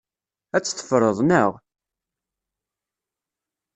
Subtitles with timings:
[0.55, 1.51] Ad tt-teffreḍ, naɣ?